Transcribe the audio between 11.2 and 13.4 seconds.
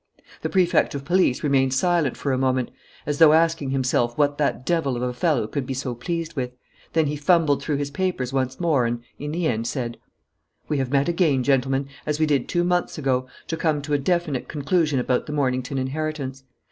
gentlemen, as we did two months ago,